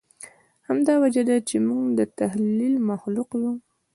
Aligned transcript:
همدا 0.67 0.93
وجه 1.03 1.23
ده، 1.29 1.35
چې 1.49 1.55
موږ 1.67 1.85
د 1.97 1.99
تخیل 2.17 2.75
مخلوق 2.89 3.29
یو. 3.43 3.53